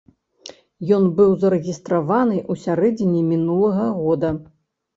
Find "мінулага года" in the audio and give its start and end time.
3.31-4.35